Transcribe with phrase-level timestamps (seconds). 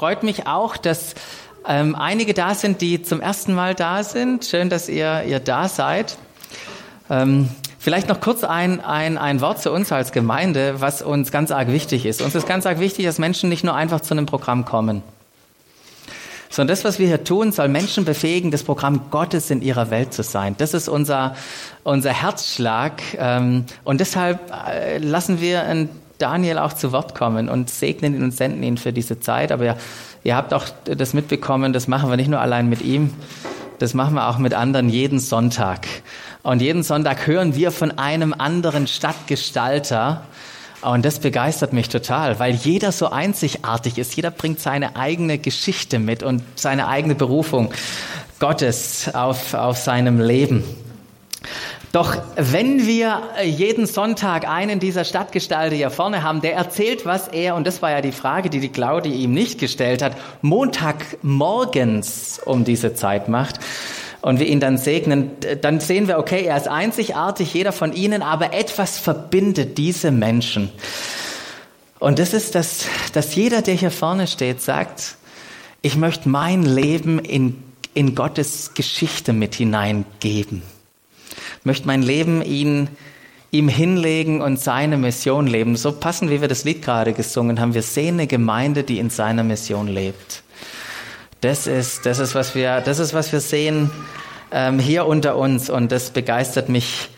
[0.00, 1.14] freut mich auch, dass
[1.68, 4.46] ähm, einige da sind, die zum ersten Mal da sind.
[4.46, 6.16] Schön, dass ihr, ihr da seid.
[7.10, 11.50] Ähm, vielleicht noch kurz ein, ein, ein Wort zu uns als Gemeinde, was uns ganz
[11.50, 12.22] arg wichtig ist.
[12.22, 15.02] Uns ist ganz arg wichtig, dass Menschen nicht nur einfach zu einem Programm kommen,
[16.48, 20.14] sondern das, was wir hier tun, soll Menschen befähigen, das Programm Gottes in ihrer Welt
[20.14, 20.54] zu sein.
[20.56, 21.36] Das ist unser,
[21.84, 23.02] unser Herzschlag.
[23.18, 25.62] Ähm, und deshalb äh, lassen wir
[26.20, 29.52] Daniel auch zu Wort kommen und segnen ihn und senden ihn für diese Zeit.
[29.52, 29.76] Aber ihr,
[30.24, 33.12] ihr habt auch das mitbekommen, das machen wir nicht nur allein mit ihm,
[33.78, 35.86] das machen wir auch mit anderen jeden Sonntag.
[36.42, 40.22] Und jeden Sonntag hören wir von einem anderen Stadtgestalter,
[40.82, 44.16] und das begeistert mich total, weil jeder so einzigartig ist.
[44.16, 47.72] Jeder bringt seine eigene Geschichte mit und seine eigene Berufung
[48.38, 50.64] Gottes auf, auf seinem Leben.
[51.92, 57.56] Doch wenn wir jeden Sonntag einen dieser Stadtgestalter hier vorne haben, der erzählt, was er,
[57.56, 62.64] und das war ja die Frage, die die Claudia ihm nicht gestellt hat, Montagmorgens um
[62.64, 63.58] diese Zeit macht,
[64.22, 65.30] und wir ihn dann segnen,
[65.62, 70.70] dann sehen wir, okay, er ist einzigartig, jeder von ihnen, aber etwas verbindet diese Menschen.
[71.98, 75.16] Und das ist, dass, dass jeder, der hier vorne steht, sagt,
[75.82, 77.62] ich möchte mein Leben in,
[77.94, 80.62] in Gottes Geschichte mit hineingeben.
[81.64, 82.88] Möchte mein Leben ihn,
[83.50, 85.76] ihm hinlegen und seine Mission leben.
[85.76, 87.74] So passend, wie wir das Lied gerade gesungen haben.
[87.74, 90.42] Wir sehen eine Gemeinde, die in seiner Mission lebt.
[91.40, 93.90] Das ist, das ist, was wir, das ist, was wir sehen
[94.52, 97.08] ähm, hier unter uns und das begeistert mich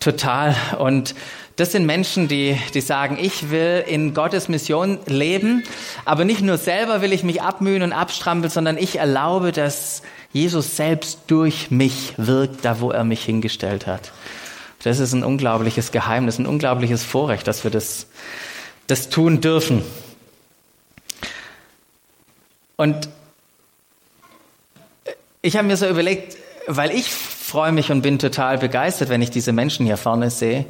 [0.00, 0.54] total.
[0.78, 1.14] Und
[1.56, 5.62] das sind Menschen, die, die sagen, ich will in Gottes Mission leben,
[6.04, 10.02] aber nicht nur selber will ich mich abmühen und abstrampeln, sondern ich erlaube, dass
[10.34, 14.12] Jesus selbst durch mich wirkt, da wo er mich hingestellt hat.
[14.82, 18.08] Das ist ein unglaubliches Geheimnis, ein unglaubliches Vorrecht, dass wir das,
[18.88, 19.84] das tun dürfen.
[22.76, 23.08] Und
[25.40, 29.30] ich habe mir so überlegt, weil ich freue mich und bin total begeistert, wenn ich
[29.30, 30.66] diese Menschen hier vorne sehe.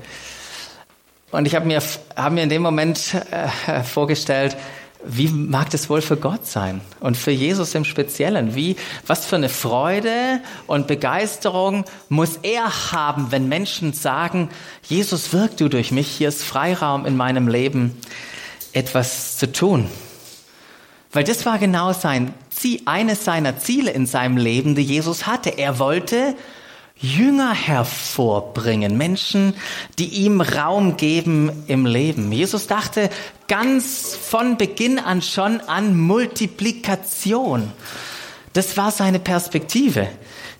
[1.30, 1.82] Und ich habe mir,
[2.16, 4.58] hab mir in dem Moment äh, vorgestellt,
[5.06, 8.54] wie mag das wohl für Gott sein und für Jesus im Speziellen?
[8.54, 8.76] Wie,
[9.06, 14.48] was für eine Freude und Begeisterung muss er haben, wenn Menschen sagen,
[14.82, 17.97] Jesus wirkt du durch mich, hier ist Freiraum in meinem Leben,
[18.72, 19.88] etwas zu tun.
[21.12, 25.50] Weil das war genau sein Ziel, eines seiner Ziele in seinem Leben, die Jesus hatte.
[25.50, 26.34] Er wollte
[26.97, 29.55] Jünger hervorbringen, Menschen,
[29.99, 32.31] die ihm Raum geben im Leben.
[32.31, 33.10] Jesus dachte
[33.49, 37.72] ganz von Beginn an schon an Multiplikation.
[38.53, 40.09] Das war seine Perspektive,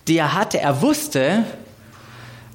[0.09, 0.59] die er hatte.
[0.59, 1.45] Er wusste,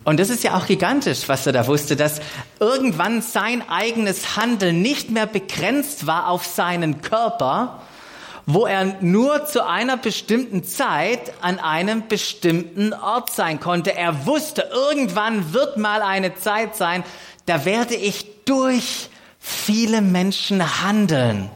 [0.03, 2.19] und das ist ja auch gigantisch, was er da wusste, dass
[2.59, 7.81] irgendwann sein eigenes Handeln nicht mehr begrenzt war auf seinen Körper,
[8.51, 13.93] wo er nur zu einer bestimmten Zeit an einem bestimmten Ort sein konnte.
[13.93, 17.03] Er wusste, irgendwann wird mal eine Zeit sein,
[17.45, 19.09] da werde ich durch
[19.39, 21.51] viele Menschen handeln.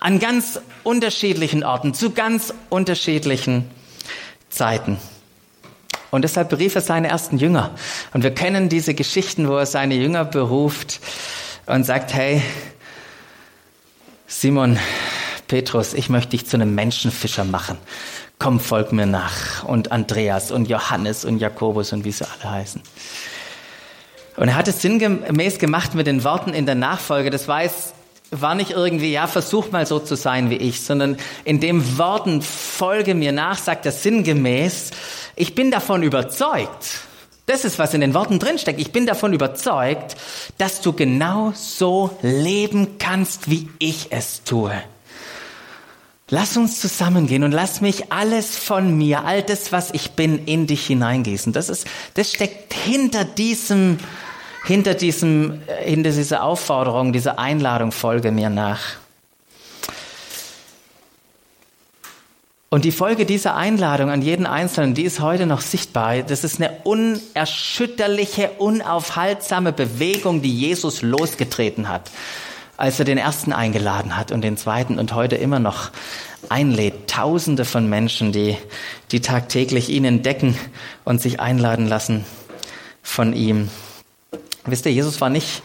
[0.00, 3.70] An ganz unterschiedlichen Orten, zu ganz unterschiedlichen
[4.48, 4.98] Zeiten.
[6.10, 7.70] Und deshalb berief er seine ersten Jünger.
[8.14, 10.98] Und wir kennen diese Geschichten, wo er seine Jünger beruft
[11.66, 12.42] und sagt, hey,
[14.26, 14.76] Simon,
[15.52, 17.76] Petrus, ich möchte dich zu einem Menschenfischer machen.
[18.38, 19.64] Komm, folg mir nach.
[19.64, 22.80] Und Andreas und Johannes und Jakobus und wie sie alle heißen.
[24.38, 27.28] Und er hat es sinngemäß gemacht mit den Worten in der Nachfolge.
[27.28, 27.92] Das weiß,
[28.30, 32.40] war nicht irgendwie, ja, versuch mal so zu sein wie ich, sondern in dem Worten
[32.40, 34.92] folge mir nach, sagt er sinngemäß,
[35.36, 37.00] ich bin davon überzeugt,
[37.44, 38.80] das ist, was in den Worten drinsteckt.
[38.80, 40.16] Ich bin davon überzeugt,
[40.56, 44.72] dass du genau so leben kannst, wie ich es tue.
[46.34, 50.66] Lass uns zusammengehen und lass mich alles von mir, all das, was ich bin, in
[50.66, 51.52] dich hineingießen.
[51.52, 53.98] Das ist, das steckt hinter diesem,
[54.64, 58.80] hinter diesem, äh, hinter dieser Aufforderung, dieser Einladung, folge mir nach.
[62.70, 66.22] Und die Folge dieser Einladung an jeden Einzelnen, die ist heute noch sichtbar.
[66.22, 72.10] Das ist eine unerschütterliche, unaufhaltsame Bewegung, die Jesus losgetreten hat
[72.82, 75.92] als er den ersten eingeladen hat und den zweiten und heute immer noch
[76.48, 77.06] einlädt.
[77.08, 78.58] Tausende von Menschen, die,
[79.12, 80.58] die tagtäglich ihn entdecken
[81.04, 82.24] und sich einladen lassen
[83.00, 83.70] von ihm.
[84.64, 85.62] Wisst ihr, Jesus war nicht,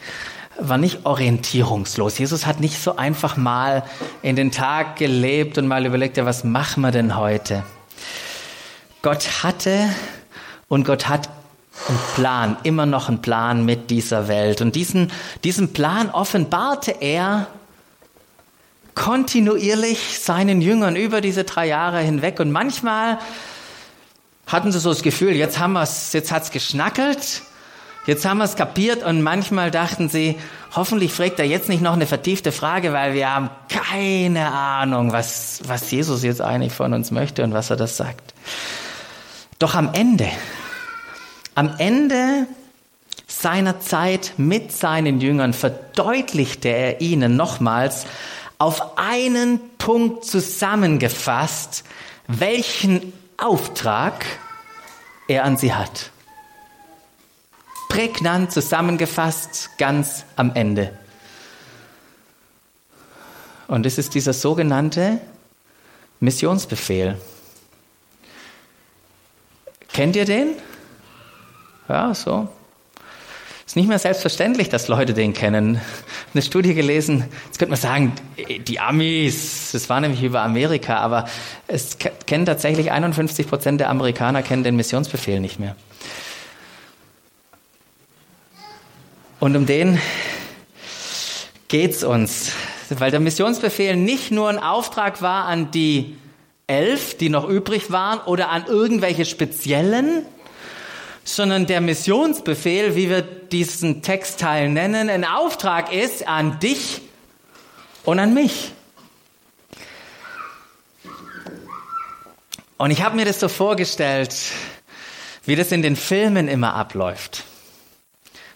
[0.60, 2.19] war nicht orientierungslos.
[2.19, 3.84] Jesus hat nicht so einfach mal
[4.22, 7.64] in den Tag gelebt und mal überlegt, ja, was machen wir denn heute?
[9.02, 9.90] Gott hatte
[10.68, 11.30] und Gott hat
[11.88, 14.62] einen Plan, immer noch einen Plan mit dieser Welt.
[14.62, 15.12] Und diesen,
[15.44, 17.48] diesen Plan offenbarte er
[18.96, 22.40] kontinuierlich seinen Jüngern über diese drei Jahre hinweg.
[22.40, 23.20] Und manchmal
[24.48, 27.44] hatten sie so das Gefühl, jetzt haben wir's, jetzt hat's geschnackelt,
[28.08, 29.04] jetzt haben wir es kapiert.
[29.04, 30.36] Und manchmal dachten sie,
[30.76, 35.62] hoffentlich fragt er jetzt nicht noch eine vertiefte Frage, weil wir haben keine Ahnung, was,
[35.68, 38.34] was Jesus jetzt eigentlich von uns möchte und was er das sagt.
[39.60, 40.28] Doch am Ende,
[41.57, 42.45] am Ende
[43.25, 48.06] seiner Zeit mit seinen Jüngern verdeutlichte er ihnen nochmals
[48.59, 51.83] auf einen Punkt zusammengefasst,
[52.27, 54.24] welchen Auftrag
[55.27, 56.12] er an sie hat.
[57.89, 60.95] Prägnant zusammengefasst ganz am Ende.
[63.68, 65.19] Und es ist dieser sogenannte
[66.19, 67.19] Missionsbefehl.
[69.92, 70.50] Kennt ihr den?
[71.89, 72.48] Ja, so.
[73.66, 75.81] Ist nicht mehr selbstverständlich, dass Leute den kennen.
[76.34, 78.13] Eine Studie gelesen, jetzt könnte man sagen,
[78.66, 81.28] die Amis, das war nämlich über Amerika, aber
[81.68, 85.75] es kennen tatsächlich 51 Prozent der Amerikaner kennen den Missionsbefehl nicht mehr.
[89.42, 90.00] Und um den
[91.68, 92.54] geht's uns,
[92.90, 96.16] weil der Missionsbefehl nicht nur ein Auftrag war an die
[96.68, 100.25] elf, die noch übrig waren, oder an irgendwelche speziellen,
[101.28, 107.02] sondern der Missionsbefehl, wie wir diesen Textteil nennen, ein Auftrag ist an dich
[108.06, 108.72] und an mich.
[112.78, 114.34] Und ich habe mir das so vorgestellt,
[115.46, 117.44] wie das in den Filmen immer abläuft.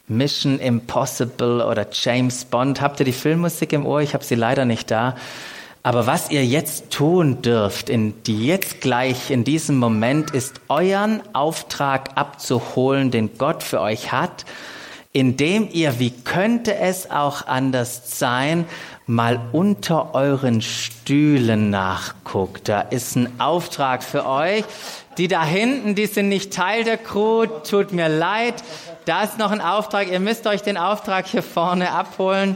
[0.08, 2.80] Mission Impossible oder James Bond.
[2.80, 4.00] Habt ihr die Filmmusik im Ohr?
[4.02, 5.18] Ich habe sie leider nicht da.
[5.84, 11.24] Aber was ihr jetzt tun dürft, in die jetzt gleich in diesem Moment, ist euren
[11.34, 14.46] Auftrag abzuholen, den Gott für euch hat,
[15.12, 18.66] indem ihr, wie könnte es auch anders sein,
[19.08, 22.70] mal unter euren Stühlen nachguckt.
[22.70, 24.64] Da ist ein Auftrag für euch.
[25.18, 28.64] Die da hinten, die sind nicht Teil der Crew, tut mir leid.
[29.06, 30.10] Da ist noch ein Auftrag.
[30.10, 32.56] Ihr müsst euch den Auftrag hier vorne abholen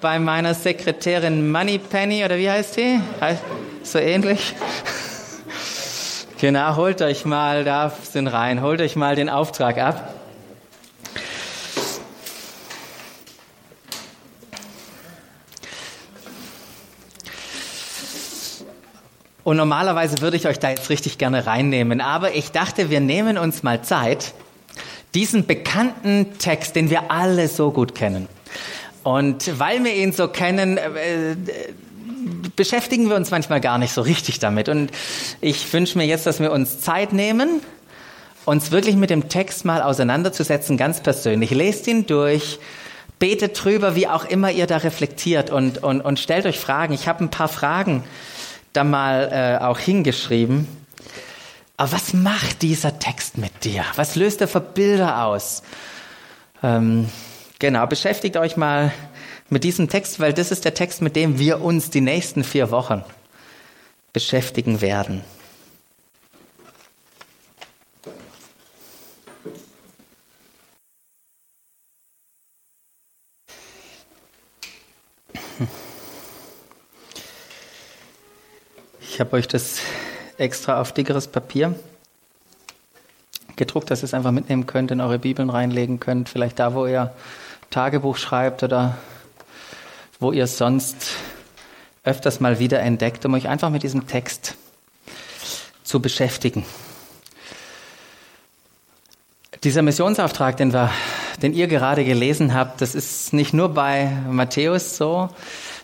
[0.00, 3.00] bei meiner Sekretärin Moneypenny oder wie heißt die?
[3.82, 4.54] So ähnlich.
[6.40, 10.14] Genau, holt euch mal, da sind rein, holt euch mal den Auftrag ab.
[19.42, 23.38] Und normalerweise würde ich euch da jetzt richtig gerne reinnehmen, aber ich dachte, wir nehmen
[23.38, 24.34] uns mal Zeit,
[25.14, 28.28] diesen bekannten Text, den wir alle so gut kennen,
[29.08, 31.34] und weil wir ihn so kennen, äh,
[32.56, 34.68] beschäftigen wir uns manchmal gar nicht so richtig damit.
[34.68, 34.90] Und
[35.40, 37.62] ich wünsche mir jetzt, dass wir uns Zeit nehmen,
[38.44, 41.52] uns wirklich mit dem Text mal auseinanderzusetzen, ganz persönlich.
[41.52, 42.58] Lest ihn durch,
[43.18, 46.92] betet drüber, wie auch immer ihr da reflektiert und, und, und stellt euch Fragen.
[46.92, 48.04] Ich habe ein paar Fragen
[48.74, 50.68] da mal äh, auch hingeschrieben.
[51.78, 53.86] Aber was macht dieser Text mit dir?
[53.96, 55.62] Was löst er für Bilder aus?
[56.62, 57.08] Ähm,
[57.60, 58.92] Genau, beschäftigt euch mal
[59.50, 62.70] mit diesem Text, weil das ist der Text, mit dem wir uns die nächsten vier
[62.70, 63.02] Wochen
[64.12, 65.24] beschäftigen werden.
[79.00, 79.80] Ich habe euch das
[80.36, 81.74] extra auf dickeres Papier
[83.56, 86.86] gedruckt, dass ihr es einfach mitnehmen könnt, in eure Bibeln reinlegen könnt, vielleicht da, wo
[86.86, 87.12] ihr
[87.70, 88.96] Tagebuch schreibt oder
[90.20, 90.96] wo ihr sonst
[92.04, 94.54] öfters mal wieder entdeckt, um euch einfach mit diesem Text
[95.82, 96.64] zu beschäftigen.
[99.64, 100.90] Dieser Missionsauftrag, den, wir,
[101.42, 105.28] den ihr gerade gelesen habt, das ist nicht nur bei Matthäus so,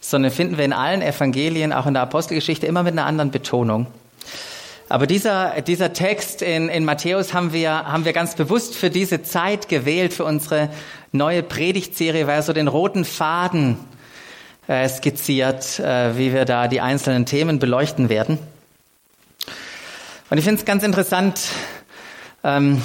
[0.01, 3.87] sondern finden wir in allen Evangelien, auch in der Apostelgeschichte, immer mit einer anderen Betonung.
[4.89, 9.23] Aber dieser, dieser Text in, in Matthäus haben wir, haben wir ganz bewusst für diese
[9.23, 10.69] Zeit gewählt, für unsere
[11.15, 13.79] neue Predigtserie, weil er so den roten Faden
[14.67, 18.39] äh, skizziert, äh, wie wir da die einzelnen Themen beleuchten werden.
[20.29, 21.41] Und ich finde es ganz interessant,
[22.43, 22.83] ähm,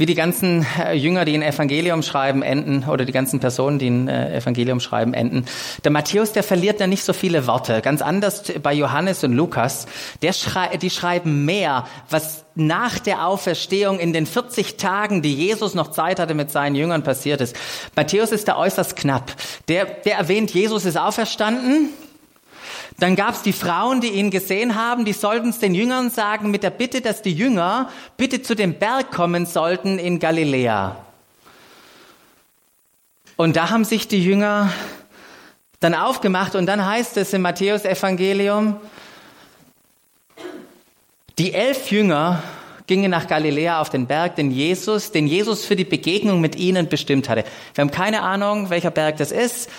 [0.00, 3.90] wie die ganzen äh, Jünger, die ein Evangelium schreiben, enden, oder die ganzen Personen, die
[3.90, 5.44] ein äh, Evangelium schreiben, enden.
[5.84, 7.82] Der Matthäus, der verliert ja nicht so viele Worte.
[7.82, 9.86] Ganz anders bei Johannes und Lukas.
[10.22, 15.74] Der schrei die schreiben mehr, was nach der Auferstehung in den 40 Tagen, die Jesus
[15.74, 17.54] noch Zeit hatte mit seinen Jüngern passiert ist.
[17.94, 19.32] Matthäus ist da äußerst knapp.
[19.68, 21.90] Der, der erwähnt, Jesus ist auferstanden.
[23.00, 26.50] Dann gab es die Frauen, die ihn gesehen haben, die sollten es den Jüngern sagen
[26.50, 27.88] mit der Bitte, dass die Jünger
[28.18, 30.96] bitte zu dem Berg kommen sollten in Galiläa.
[33.36, 34.70] Und da haben sich die Jünger
[35.80, 38.76] dann aufgemacht und dann heißt es im Matthäusevangelium,
[41.38, 42.42] die elf Jünger
[42.86, 46.90] gingen nach Galiläa auf den Berg, den Jesus, den Jesus für die Begegnung mit ihnen
[46.90, 47.44] bestimmt hatte.
[47.72, 49.70] Wir haben keine Ahnung, welcher Berg das ist.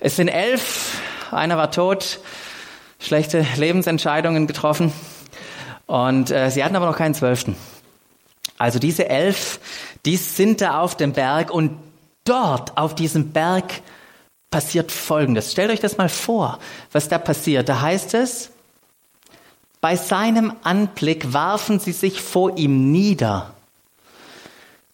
[0.00, 2.20] Es sind elf, einer war tot,
[2.98, 4.92] schlechte Lebensentscheidungen getroffen
[5.86, 7.56] und äh, sie hatten aber noch keinen zwölften.
[8.58, 9.60] Also diese elf,
[10.04, 11.78] die sind da auf dem Berg und
[12.24, 13.80] dort auf diesem Berg
[14.50, 15.52] passiert Folgendes.
[15.52, 16.58] Stellt euch das mal vor,
[16.92, 17.68] was da passiert.
[17.68, 18.50] Da heißt es,
[19.80, 23.54] bei seinem Anblick warfen sie sich vor ihm nieder.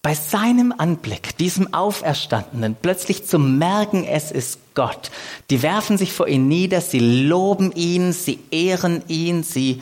[0.05, 5.11] Bei seinem Anblick, diesem Auferstandenen, plötzlich zu merken, es ist Gott.
[5.49, 9.81] Die werfen sich vor ihn nieder, sie loben ihn, sie ehren ihn, sie,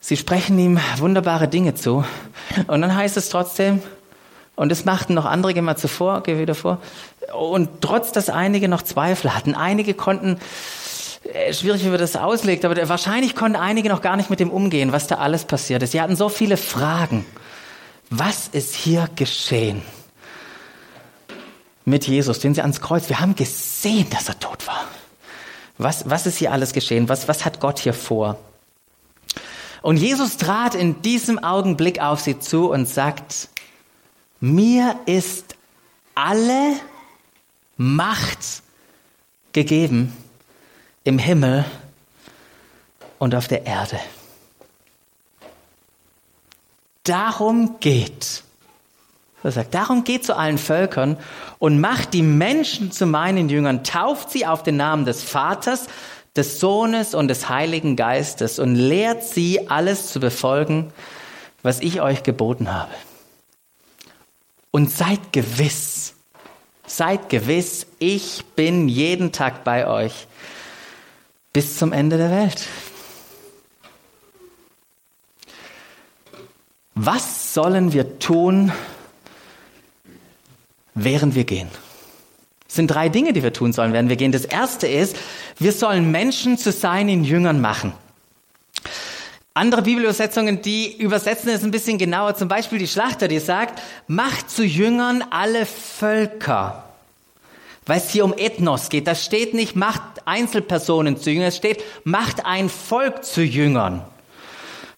[0.00, 2.04] sie sprechen ihm wunderbare Dinge zu.
[2.66, 3.80] Und dann heißt es trotzdem,
[4.54, 6.76] und es machten noch andere, geh mal zuvor, geh wieder vor.
[7.34, 10.36] Und trotz, dass einige noch Zweifel hatten, einige konnten,
[11.32, 14.50] äh, schwierig, wie man das auslegt, aber wahrscheinlich konnten einige noch gar nicht mit dem
[14.50, 15.92] umgehen, was da alles passiert ist.
[15.92, 17.24] Sie hatten so viele Fragen.
[18.10, 19.82] Was ist hier geschehen?
[21.84, 24.84] Mit Jesus, den sie ans Kreuz, wir haben gesehen, dass er tot war.
[25.76, 27.08] Was, was ist hier alles geschehen?
[27.08, 28.38] Was, was hat Gott hier vor?
[29.82, 33.48] Und Jesus trat in diesem Augenblick auf sie zu und sagt,
[34.40, 35.56] mir ist
[36.14, 36.76] alle
[37.76, 38.62] Macht
[39.52, 40.16] gegeben
[41.02, 41.64] im Himmel
[43.18, 43.98] und auf der Erde.
[47.04, 48.42] Darum geht.
[49.42, 51.18] Er sagt, darum geht zu allen Völkern
[51.58, 55.86] und macht die Menschen zu meinen Jüngern, tauft sie auf den Namen des Vaters,
[56.34, 60.92] des Sohnes und des Heiligen Geistes und lehrt sie alles zu befolgen,
[61.62, 62.92] was ich euch geboten habe.
[64.70, 66.14] Und seid gewiss,
[66.86, 70.26] seid gewiss, ich bin jeden Tag bei euch
[71.52, 72.66] bis zum Ende der Welt.
[76.94, 78.72] Was sollen wir tun,
[80.94, 81.68] während wir gehen?
[82.68, 84.32] Es sind drei Dinge, die wir tun sollen, während wir gehen.
[84.32, 85.16] Das erste ist,
[85.58, 87.92] wir sollen Menschen zu seinen Jüngern machen.
[89.54, 92.34] Andere Bibelübersetzungen, die übersetzen es ein bisschen genauer.
[92.34, 96.84] Zum Beispiel die Schlachter, die sagt, macht zu Jüngern alle Völker
[97.86, 99.06] weil es hier um Ethnos geht.
[99.06, 104.02] Das steht nicht, macht Einzelpersonen zu Jüngern, es steht, macht ein Volk zu Jüngern.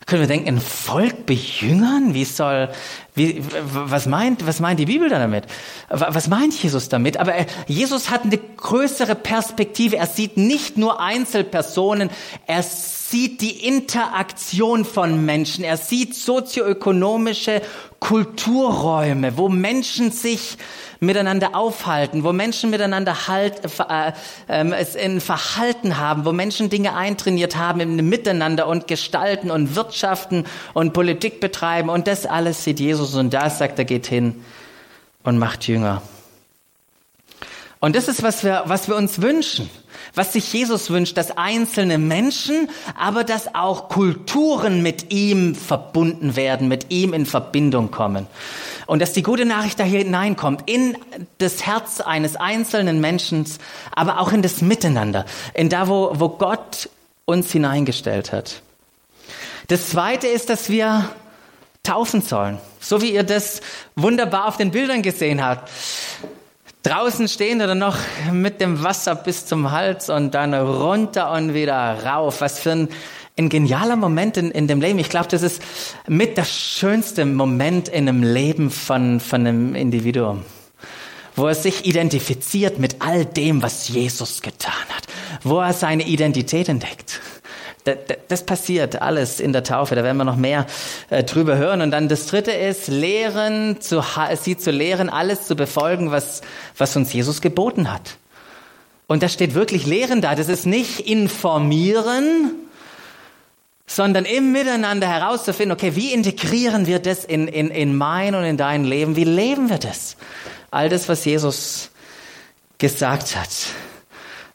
[0.06, 2.14] Können wir denken, ein Volk bejüngern?
[2.14, 2.68] Wie soll,
[3.16, 3.42] wie,
[3.72, 5.44] was meint, was meint die Bibel da damit?
[5.88, 7.16] Was meint Jesus damit?
[7.16, 7.32] Aber
[7.66, 9.96] Jesus hat eine größere Perspektive.
[9.96, 12.10] Er sieht nicht nur Einzelpersonen,
[12.46, 15.64] er sieht die Interaktion von Menschen.
[15.64, 17.62] Er sieht sozioökonomische
[18.00, 20.58] Kulturräume, wo Menschen sich
[21.00, 24.12] miteinander aufhalten, wo Menschen miteinander halt, äh,
[24.48, 29.76] äh, es in Verhalten haben, wo Menschen Dinge eintrainiert haben im Miteinander und gestalten und
[29.76, 30.44] wirtschaften
[30.74, 34.42] und Politik betreiben und das alles sieht Jesus und da sagt er, geht hin
[35.22, 36.02] und macht Jünger.
[37.80, 39.70] Und das ist, was wir, was wir uns wünschen
[40.16, 46.68] was sich Jesus wünscht, dass einzelne Menschen, aber dass auch Kulturen mit ihm verbunden werden,
[46.68, 48.26] mit ihm in Verbindung kommen.
[48.86, 50.96] Und dass die gute Nachricht da hineinkommt, in
[51.38, 53.44] das Herz eines einzelnen Menschen,
[53.94, 56.88] aber auch in das Miteinander, in da, wo, wo Gott
[57.26, 58.62] uns hineingestellt hat.
[59.68, 61.10] Das zweite ist, dass wir
[61.86, 62.58] taufen sollen.
[62.80, 63.60] So wie ihr das
[63.94, 65.70] wunderbar auf den Bildern gesehen habt
[66.86, 67.98] draußen stehen oder noch
[68.32, 72.40] mit dem Wasser bis zum Hals und dann runter und wieder rauf.
[72.40, 72.88] Was für ein,
[73.36, 75.00] ein genialer Moment in, in dem Leben.
[75.00, 75.60] Ich glaube, das ist
[76.06, 80.44] mit das schönste Moment in einem Leben von, von einem Individuum
[81.38, 85.06] wo er sich identifiziert mit all dem, was Jesus getan hat,
[85.42, 87.20] wo er seine Identität entdeckt
[88.28, 90.66] das passiert alles in der Taufe, da werden wir noch mehr
[91.10, 91.80] äh, drüber hören.
[91.80, 94.02] Und dann das dritte ist, lehren, zu,
[94.40, 96.42] sie zu lehren, alles zu befolgen, was,
[96.76, 98.16] was uns Jesus geboten hat.
[99.06, 100.34] Und da steht wirklich lehren da.
[100.34, 102.52] Das ist nicht informieren,
[103.86, 108.56] sondern im Miteinander herauszufinden, okay, wie integrieren wir das in, in, in mein und in
[108.56, 109.14] dein Leben?
[109.14, 110.16] Wie leben wir das?
[110.72, 111.90] All das, was Jesus
[112.78, 113.48] gesagt hat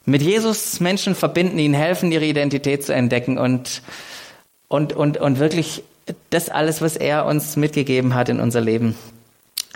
[0.06, 3.82] mit Jesus Menschen verbinden, ihnen helfen, ihre Identität zu entdecken und,
[4.68, 5.84] und, und, und wirklich
[6.30, 8.96] das alles, was er uns mitgegeben hat in unser Leben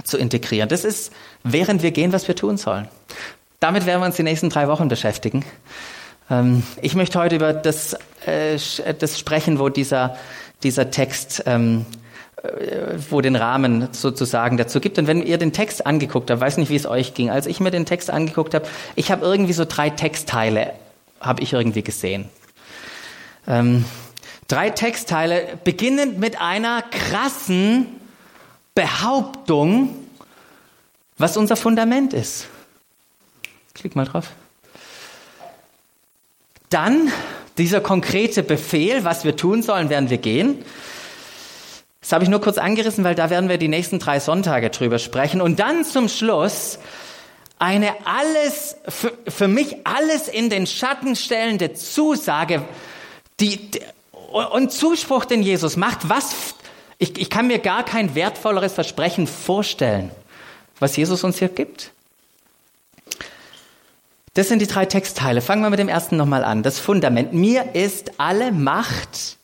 [0.04, 0.68] zu integrieren.
[0.70, 1.12] Das ist,
[1.44, 2.88] während wir gehen, was wir tun sollen.
[3.60, 5.46] Damit werden wir uns die nächsten drei Wochen beschäftigen.
[6.30, 8.58] Ähm, ich möchte heute über das, äh,
[9.00, 10.18] das sprechen, wo dieser,
[10.64, 12.05] dieser Text ähm, äh,
[13.10, 14.98] wo den Rahmen sozusagen dazu gibt.
[14.98, 17.60] Und wenn ihr den Text angeguckt habt, weiß nicht, wie es euch ging, als ich
[17.60, 20.74] mir den Text angeguckt habe, ich habe irgendwie so drei Textteile,
[21.20, 22.30] habe ich irgendwie gesehen.
[23.48, 23.86] Ähm,
[24.48, 27.88] drei Textteile, beginnend mit einer krassen
[28.74, 29.96] Behauptung,
[31.18, 32.48] was unser Fundament ist.
[33.74, 34.32] Klick mal drauf.
[36.70, 37.12] Dann
[37.58, 40.64] dieser konkrete Befehl, was wir tun sollen, werden wir gehen.
[42.06, 45.00] Das habe ich nur kurz angerissen, weil da werden wir die nächsten drei Sonntage drüber
[45.00, 45.42] sprechen.
[45.42, 46.78] Und dann zum Schluss
[47.58, 52.64] eine alles, für, für mich alles in den Schatten stellende Zusage,
[53.40, 53.72] die,
[54.52, 56.54] und Zuspruch, den Jesus macht, was,
[57.00, 60.12] ich, ich kann mir gar kein wertvolleres Versprechen vorstellen,
[60.80, 61.92] was Jesus uns hier gibt.
[64.36, 65.42] Das sind die drei Textteile.
[65.42, 66.62] Fangen wir mit dem ersten nochmal an.
[66.62, 67.34] Das Fundament.
[67.34, 69.38] Mir ist alle Macht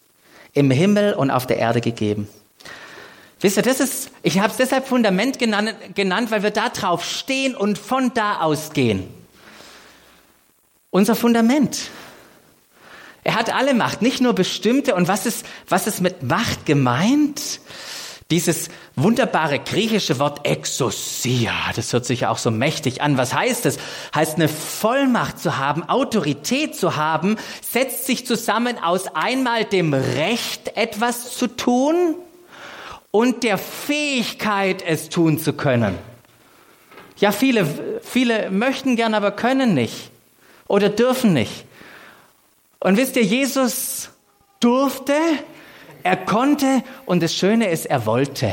[0.54, 2.30] im Himmel und auf der Erde gegeben.
[3.42, 7.04] Wisst ihr, das ist, ich habe es deshalb Fundament genannt, genannt, weil wir da drauf
[7.04, 9.08] stehen und von da ausgehen.
[10.92, 11.90] Unser Fundament.
[13.24, 14.94] Er hat alle Macht, nicht nur bestimmte.
[14.94, 17.62] Und was ist, was ist mit Macht gemeint?
[18.30, 23.18] Dieses wunderbare griechische Wort Exousia, das hört sich ja auch so mächtig an.
[23.18, 23.78] Was heißt es?
[24.16, 30.78] Heißt eine Vollmacht zu haben, Autorität zu haben, setzt sich zusammen aus einmal dem Recht,
[30.78, 32.16] etwas zu tun
[33.12, 35.98] und der Fähigkeit, es tun zu können.
[37.18, 37.68] Ja, viele,
[38.02, 40.12] viele möchten gern, aber können nicht
[40.68, 41.66] oder dürfen nicht.
[42.80, 44.10] Und wisst ihr, Jesus
[44.60, 45.14] durfte,
[46.02, 48.52] er konnte und das Schöne ist, er wollte.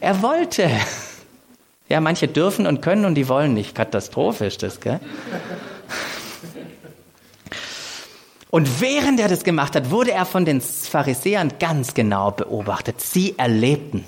[0.00, 0.70] Er wollte.
[1.88, 3.74] Ja, manche dürfen und können und die wollen nicht.
[3.74, 5.00] Katastrophisch das, gell?
[8.50, 13.00] Und während er das gemacht hat, wurde er von den Pharisäern ganz genau beobachtet.
[13.00, 14.04] Sie erlebten,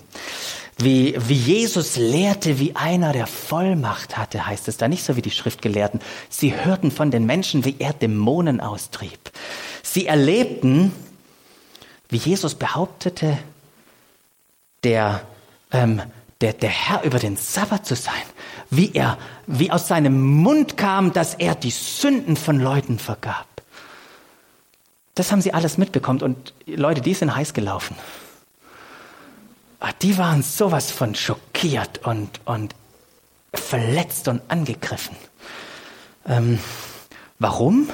[0.79, 5.23] wie, wie Jesus lehrte, wie einer, der Vollmacht hatte, heißt es da nicht so wie
[5.23, 6.01] die Schriftgelehrten.
[6.29, 9.31] Sie hörten von den Menschen, wie er Dämonen austrieb.
[9.83, 10.93] Sie erlebten,
[12.09, 13.39] wie Jesus behauptete,
[14.83, 15.23] der,
[15.71, 16.03] ähm,
[16.41, 18.15] der, der Herr über den Sabbat zu sein,
[18.71, 23.52] wie er, wie aus seinem Mund kam, dass er die Sünden von Leuten vergab.
[25.15, 27.97] Das haben sie alles mitbekommen und Leute, die sind heiß gelaufen.
[29.81, 32.75] Ah, die waren sowas von schockiert und, und
[33.53, 35.17] verletzt und angegriffen.
[36.27, 36.59] Ähm,
[37.39, 37.89] warum?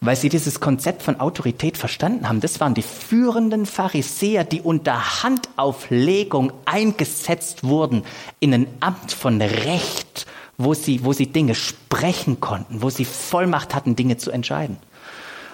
[0.00, 2.40] weil sie dieses Konzept von Autorität verstanden haben.
[2.40, 8.04] Das waren die führenden Pharisäer, die unter Handauflegung eingesetzt wurden
[8.40, 13.74] in ein Amt von Recht, wo sie, wo sie Dinge sprechen konnten, wo sie Vollmacht
[13.74, 14.78] hatten, Dinge zu entscheiden.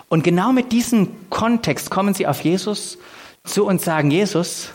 [0.09, 2.99] Und genau mit diesem Kontext kommen sie auf Jesus
[3.45, 4.71] zu und sagen, Jesus,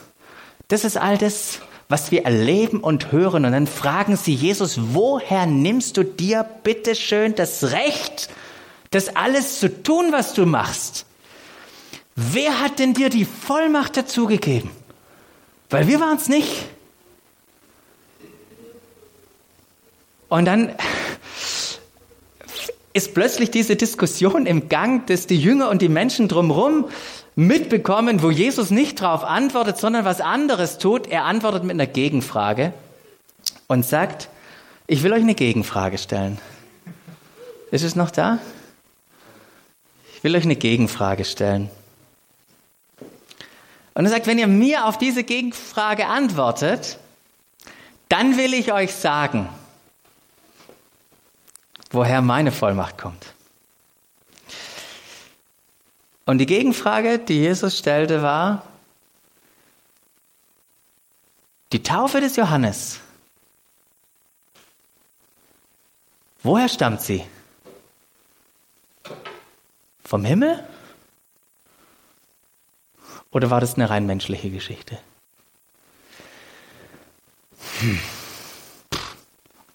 [0.68, 3.46] das ist all das, was wir erleben und hören.
[3.46, 8.30] Und dann fragen sie Jesus, woher nimmst du dir bitte schön das Recht,
[8.92, 11.06] das alles zu tun, was du machst.
[12.16, 14.70] Wer hat denn dir die Vollmacht dazu gegeben?
[15.70, 16.66] Weil wir waren es nicht.
[20.28, 20.76] Und dann
[22.94, 26.86] ist plötzlich diese Diskussion im Gang, dass die Jünger und die Menschen drumherum
[27.36, 31.08] mitbekommen, wo Jesus nicht darauf antwortet, sondern was anderes tut.
[31.08, 32.74] Er antwortet mit einer Gegenfrage
[33.68, 34.30] und sagt,
[34.88, 36.38] ich will euch eine Gegenfrage stellen.
[37.72, 38.40] Ist es noch da?
[40.16, 41.70] Ich will euch eine Gegenfrage stellen.
[43.94, 46.98] Und er sagt, wenn ihr mir auf diese Gegenfrage antwortet,
[48.10, 49.48] dann will ich euch sagen,
[51.92, 53.34] woher meine Vollmacht kommt.
[56.26, 58.64] Und die Gegenfrage, die Jesus stellte, war,
[61.72, 63.00] die Taufe des Johannes,
[66.44, 67.26] woher stammt sie?
[70.04, 70.66] Vom Himmel?
[73.32, 75.00] Oder war das eine rein menschliche Geschichte?
[77.80, 78.00] Hm.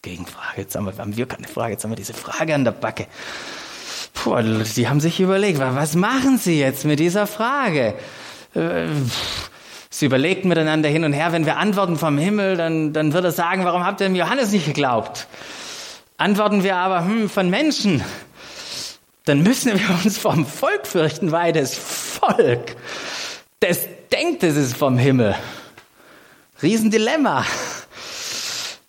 [0.07, 2.71] Gegenfrage, jetzt haben wir, haben wir keine Frage, jetzt haben wir diese Frage an der
[2.71, 3.09] Backe.
[4.15, 7.95] Puh, die haben sich überlegt, was machen sie jetzt mit dieser Frage?
[8.55, 8.87] Äh,
[9.91, 13.33] sie überlegten miteinander hin und her, wenn wir antworten vom Himmel, dann, dann wird er
[13.33, 15.27] sagen, warum habt ihr dem Johannes nicht geglaubt?
[16.19, 18.03] Antworten wir aber, hm, von Menschen,
[19.25, 22.77] dann müssen wir uns vom Volk fürchten, weil das Volk,
[23.59, 23.81] das
[24.13, 25.35] denkt, es ist vom Himmel.
[26.63, 27.45] Riesendilemma.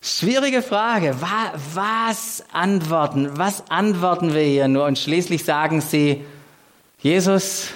[0.00, 1.16] Schwierige Frage.
[1.20, 3.36] Was antworten?
[3.36, 4.84] Was antworten wir hier nur?
[4.84, 6.24] Und schließlich sagen sie,
[7.00, 7.68] Jesus,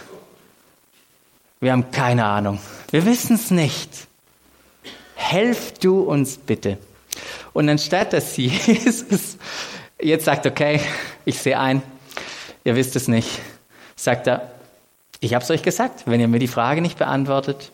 [1.62, 2.58] Wir haben keine Ahnung.
[2.90, 4.08] Wir wissen es nicht.
[5.14, 6.76] Helf du uns bitte.
[7.52, 9.38] Und anstatt dass Jesus
[10.00, 10.80] jetzt sagt, okay,
[11.24, 11.80] ich sehe ein,
[12.64, 13.38] ihr wisst es nicht,
[13.94, 14.50] sagt er,
[15.20, 17.70] ich habe es euch gesagt, wenn ihr mir die Frage nicht beantwortet,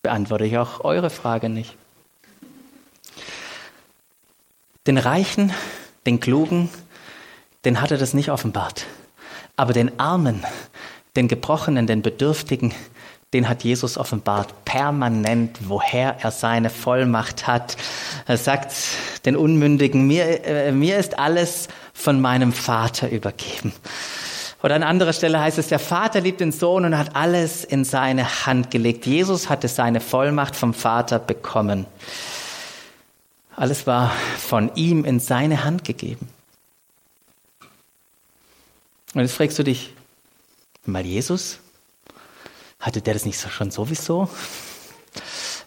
[0.00, 1.76] beantworte ich auch eure Frage nicht.
[4.88, 5.52] Den Reichen,
[6.06, 6.70] den Klugen,
[7.66, 8.86] den hat er das nicht offenbart.
[9.54, 10.42] Aber den Armen,
[11.14, 12.72] den Gebrochenen, den Bedürftigen,
[13.34, 17.76] den hat Jesus offenbart, permanent, woher er seine Vollmacht hat.
[18.26, 18.72] Er sagt
[19.26, 23.74] den Unmündigen, mir, äh, mir ist alles von meinem Vater übergeben.
[24.62, 27.84] Oder an anderer Stelle heißt es, der Vater liebt den Sohn und hat alles in
[27.84, 29.04] seine Hand gelegt.
[29.04, 31.84] Jesus hatte seine Vollmacht vom Vater bekommen.
[33.58, 36.28] Alles war von ihm in seine Hand gegeben.
[39.14, 39.94] Und jetzt fragst du dich,
[40.86, 41.58] mal Jesus,
[42.78, 44.28] hatte der das nicht schon sowieso?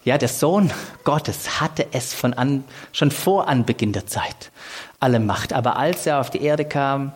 [0.06, 0.72] Ja, der Sohn
[1.04, 4.52] Gottes hatte es von an, schon vor Anbeginn der Zeit
[5.02, 5.52] alle Macht.
[5.52, 7.12] Aber als er auf die Erde kam,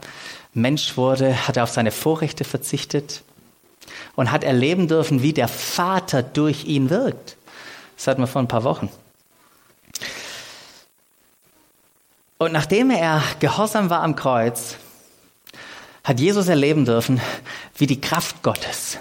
[0.53, 3.23] Mensch wurde, hat er auf seine Vorrechte verzichtet
[4.17, 7.37] und hat erleben dürfen, wie der Vater durch ihn wirkt.
[7.95, 8.89] Das hatten wir vor ein paar Wochen.
[12.37, 14.75] Und nachdem er gehorsam war am Kreuz,
[16.03, 17.21] hat Jesus erleben dürfen,
[17.77, 18.97] wie die Kraft Gottes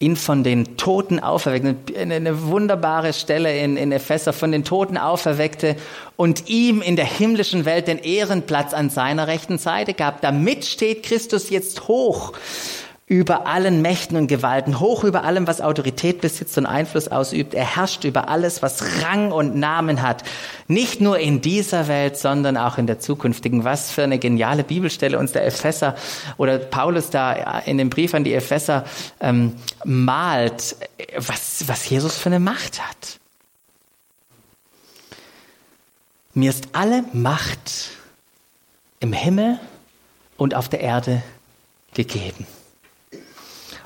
[0.00, 1.98] ihn von den Toten auferweckte.
[1.98, 5.76] Eine wunderbare Stelle in, in Epheser, von den Toten auferweckte
[6.16, 10.20] und ihm in der himmlischen Welt den Ehrenplatz an seiner rechten Seite gab.
[10.20, 12.32] Damit steht Christus jetzt hoch
[13.08, 17.54] über allen Mächten und Gewalten, hoch über allem, was Autorität besitzt und Einfluss ausübt.
[17.54, 20.24] Er herrscht über alles, was Rang und Namen hat.
[20.66, 23.64] Nicht nur in dieser Welt, sondern auch in der zukünftigen.
[23.64, 25.96] Was für eine geniale Bibelstelle uns der Epheser
[26.36, 28.84] oder Paulus da in dem Brief an die Epheser
[29.20, 30.76] ähm, malt,
[31.16, 33.18] was, was Jesus für eine Macht hat.
[36.34, 37.90] Mir ist alle Macht
[39.00, 39.58] im Himmel
[40.36, 41.22] und auf der Erde
[41.94, 42.46] gegeben.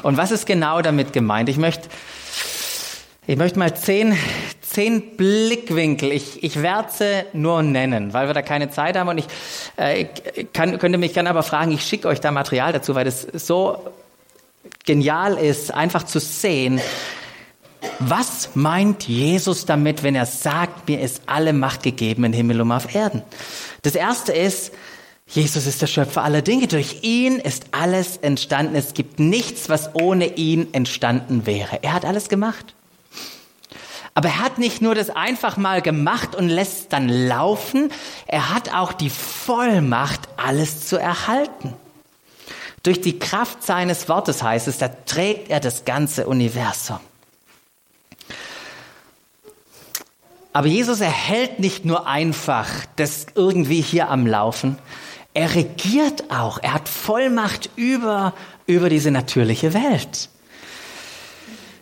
[0.03, 1.49] Und was ist genau damit gemeint?
[1.49, 1.89] Ich möchte,
[3.27, 4.17] ich möchte mal zehn,
[4.61, 9.19] zehn Blickwinkel, ich, ich werde sie nur nennen, weil wir da keine Zeit haben und
[9.19, 9.27] ich
[9.77, 10.07] äh,
[10.53, 13.85] kann, könnte mich gerne aber fragen, ich schicke euch da Material dazu, weil das so
[14.85, 16.81] genial ist, einfach zu sehen,
[17.99, 22.73] was meint Jesus damit, wenn er sagt, mir ist alle Macht gegeben in Himmel und
[22.73, 23.23] auf Erden?
[23.83, 24.73] Das erste ist,
[25.33, 26.69] Jesus ist der Schöpfer aller Dinge.
[26.69, 28.75] Durch ihn ist alles entstanden.
[28.75, 31.83] Es gibt nichts, was ohne ihn entstanden wäre.
[31.83, 32.75] Er hat alles gemacht.
[34.15, 37.91] Aber er hat nicht nur das einfach mal gemacht und lässt dann laufen,
[38.27, 41.73] er hat auch die Vollmacht, alles zu erhalten.
[42.83, 47.01] Durch die Kraft seines Wortes heißt es, da trägt er das ganze Universum.
[50.53, 54.77] Aber Jesus erhält nicht nur einfach das irgendwie hier am Laufen,
[55.35, 56.59] er regiert auch.
[56.63, 58.35] Er hat Vollmacht über,
[58.67, 60.29] über diese natürliche Welt.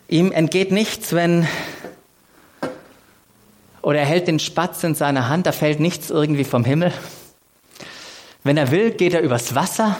[0.07, 1.47] Ihm entgeht nichts, wenn,
[3.81, 6.93] oder er hält den Spatz in seiner Hand, da fällt nichts irgendwie vom Himmel.
[8.43, 9.97] Wenn er will, geht er übers Wasser.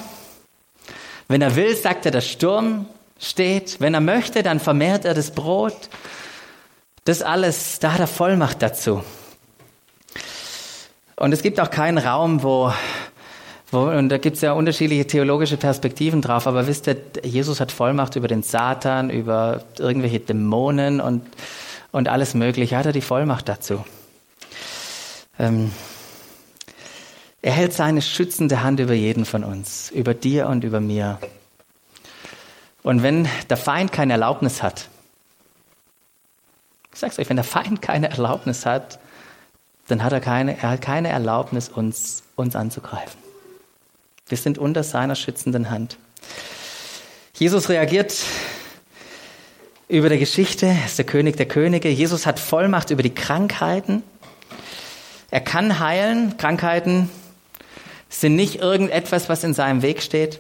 [1.28, 2.88] Wenn er will, sagt er, der Sturm
[3.20, 3.80] steht.
[3.80, 5.90] Wenn er möchte, dann vermehrt er das Brot.
[7.06, 9.04] Das alles, da hat er Vollmacht dazu.
[11.16, 12.74] Und es gibt auch keinen Raum, wo
[13.72, 18.18] und da gibt es ja unterschiedliche theologische Perspektiven drauf, aber wisst ihr, Jesus hat Vollmacht
[18.18, 21.24] über den Satan, über irgendwelche Dämonen und,
[21.92, 22.78] und alles Mögliche.
[22.78, 23.86] Hat er die Vollmacht dazu?
[25.40, 25.72] Ähm,
[27.42, 31.18] er hält seine schützende Hand über jeden von uns, über dir und über mir.
[32.84, 34.90] Und wenn der Feind keine Erlaubnis hat,
[36.94, 39.00] ich sag's euch, wenn der Feind keine Erlaubnis hat,
[39.88, 43.21] dann hat er keine, er hat keine Erlaubnis, uns, uns anzugreifen.
[44.32, 45.98] Wir sind unter seiner schützenden Hand.
[47.38, 48.15] Jesus reagiert
[49.89, 51.89] über der Geschichte, ist der König der Könige.
[51.89, 54.04] Jesus hat Vollmacht über die Krankheiten.
[55.32, 56.38] Er kann heilen.
[56.38, 57.10] Krankheiten
[58.08, 60.39] sind nicht irgendetwas, was in seinem Weg steht.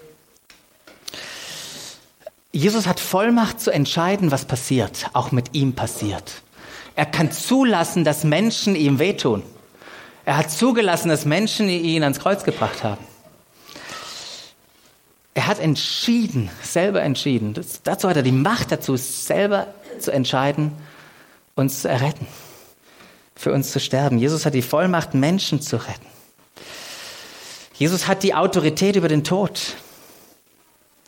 [2.53, 6.43] Jesus hat Vollmacht zu entscheiden, was passiert, auch mit ihm passiert.
[6.95, 9.43] Er kann zulassen, dass Menschen ihm wehtun.
[10.23, 13.10] Er hat zugelassen, dass Menschen ihn ans Kreuz gebracht haben.
[15.33, 17.53] Er hat entschieden, selber entschieden.
[17.53, 19.67] Das, dazu hat er die Macht dazu, selber
[19.99, 20.73] zu entscheiden,
[21.55, 22.27] uns zu erretten,
[23.35, 24.17] für uns zu sterben.
[24.17, 26.07] Jesus hat die Vollmacht, Menschen zu retten.
[27.75, 29.75] Jesus hat die Autorität über den Tod.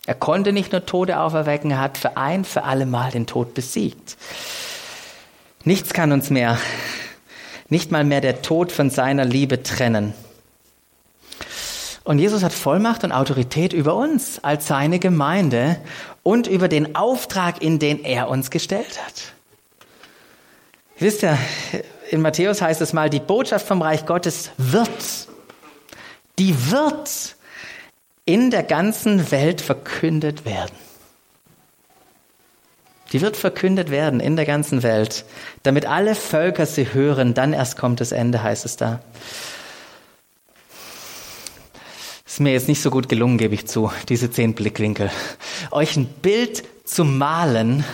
[0.06, 3.54] Er konnte nicht nur Tode auferwecken, er hat für ein, für alle Mal den Tod
[3.54, 4.18] besiegt.
[5.64, 6.58] Nichts kann uns mehr,
[7.70, 10.14] nicht mal mehr der Tod von seiner Liebe trennen.
[12.04, 15.78] Und Jesus hat Vollmacht und Autorität über uns als seine Gemeinde
[16.22, 19.34] und über den Auftrag, in den er uns gestellt hat.
[21.00, 21.38] Wisst ihr,
[22.12, 25.28] in Matthäus heißt es mal, die Botschaft vom Reich Gottes wird,
[26.40, 27.36] die wird
[28.26, 30.76] in der ganzen Welt verkündet werden.
[33.12, 35.24] Die wird verkündet werden in der ganzen Welt,
[35.62, 39.00] damit alle Völker sie hören, dann erst kommt das Ende, heißt es da.
[42.34, 45.12] Ist mir jetzt nicht so gut gelungen, gebe ich zu, diese zehn Blickwinkel.
[45.70, 47.86] Euch ein Bild zu malen,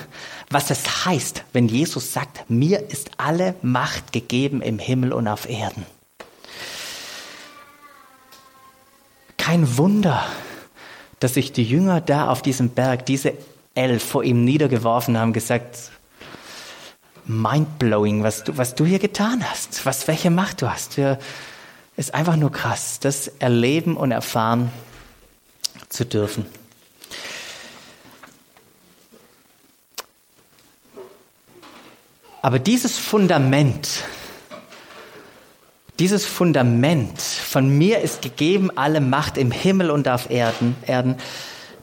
[0.49, 5.49] was es heißt, wenn Jesus sagt, mir ist alle Macht gegeben im Himmel und auf
[5.49, 5.85] Erden.
[9.37, 10.25] Kein Wunder,
[11.19, 13.33] dass sich die Jünger da auf diesem Berg, diese
[13.75, 15.91] elf vor ihm niedergeworfen haben, gesagt,
[17.25, 20.95] mindblowing, was du, was du hier getan hast, was, welche Macht du hast.
[20.95, 21.19] Wir,
[21.99, 24.71] ist einfach nur krass, das erleben und erfahren
[25.89, 26.45] zu dürfen.
[32.41, 34.05] Aber dieses Fundament,
[35.99, 41.17] dieses Fundament, von mir ist gegeben alle Macht im Himmel und auf Erden, Erden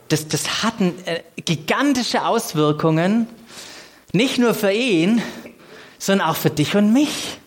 [0.07, 3.27] das, das hat äh, gigantische Auswirkungen,
[4.13, 5.21] nicht nur für ihn,
[5.99, 7.37] sondern auch für dich und mich.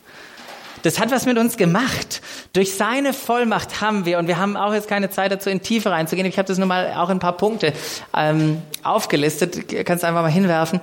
[0.83, 2.23] Das hat was mit uns gemacht.
[2.53, 5.90] Durch seine Vollmacht haben wir, und wir haben auch jetzt keine Zeit dazu, in Tiefe
[5.90, 7.73] reinzugehen, ich habe das nur mal auch in ein paar Punkte
[8.16, 10.81] ähm, aufgelistet, kannst einfach mal hinwerfen.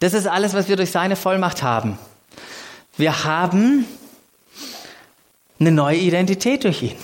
[0.00, 1.98] Das ist alles, was wir durch seine Vollmacht haben.
[2.96, 3.86] Wir haben
[5.60, 6.96] eine neue Identität durch ihn,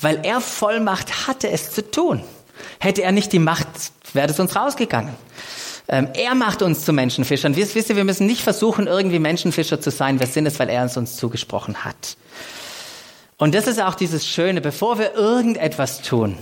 [0.00, 2.22] weil er Vollmacht hatte, es zu tun.
[2.78, 3.68] Hätte er nicht die Macht,
[4.12, 5.14] wäre es uns rausgegangen.
[5.88, 7.56] Ähm, er macht uns zu Menschenfischern.
[7.56, 10.20] Wisst, ihr, wir müssen nicht versuchen, irgendwie Menschenfischer zu sein.
[10.20, 12.16] Wir sind es, weil er es uns zugesprochen hat.
[13.36, 16.38] Und das ist auch dieses Schöne, bevor wir irgendetwas tun,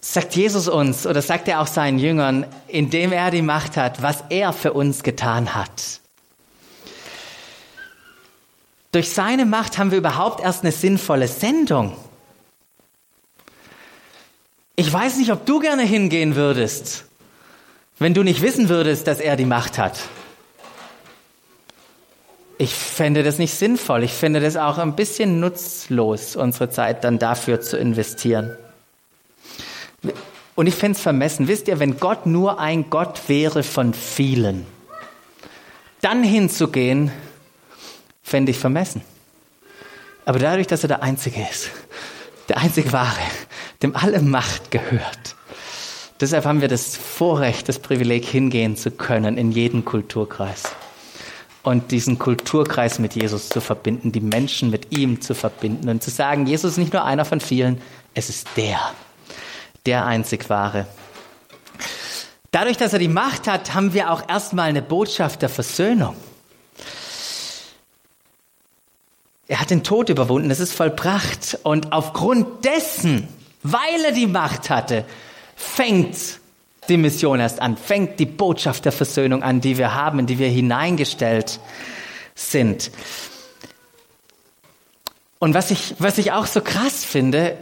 [0.00, 4.24] sagt Jesus uns oder sagt er auch seinen Jüngern, indem er die Macht hat, was
[4.28, 6.00] er für uns getan hat.
[8.92, 11.96] Durch seine Macht haben wir überhaupt erst eine sinnvolle Sendung.
[14.78, 17.04] Ich weiß nicht, ob du gerne hingehen würdest,
[17.98, 19.98] wenn du nicht wissen würdest, dass er die Macht hat.
[22.58, 24.04] Ich fände das nicht sinnvoll.
[24.04, 28.56] Ich finde das auch ein bisschen nutzlos, unsere Zeit dann dafür zu investieren.
[30.54, 31.48] Und ich fände es vermessen.
[31.48, 34.64] Wisst ihr, wenn Gott nur ein Gott wäre von vielen,
[36.02, 37.10] dann hinzugehen,
[38.22, 39.02] fände ich vermessen.
[40.24, 41.68] Aber dadurch, dass er der Einzige ist,
[42.48, 43.18] der einzig Wahre,
[43.82, 45.36] dem alle Macht gehört.
[46.20, 50.64] Deshalb haben wir das Vorrecht, das Privileg, hingehen zu können in jeden Kulturkreis.
[51.62, 56.10] Und diesen Kulturkreis mit Jesus zu verbinden, die Menschen mit ihm zu verbinden und zu
[56.10, 57.80] sagen, Jesus ist nicht nur einer von vielen,
[58.14, 58.80] es ist der,
[59.86, 60.86] der einzig wahre.
[62.50, 66.16] Dadurch, dass er die Macht hat, haben wir auch erstmal eine Botschaft der Versöhnung.
[69.46, 71.58] Er hat den Tod überwunden, es ist vollbracht.
[71.62, 73.28] Und aufgrund dessen
[73.72, 75.04] weil er die Macht hatte,
[75.56, 76.16] fängt
[76.88, 80.38] die Mission erst an, fängt die Botschaft der Versöhnung an, die wir haben, in die
[80.38, 81.60] wir hineingestellt
[82.34, 82.90] sind.
[85.38, 87.56] Und was ich, was ich auch so krass finde,